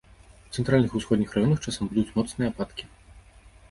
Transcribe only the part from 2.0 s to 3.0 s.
моцныя ападкі.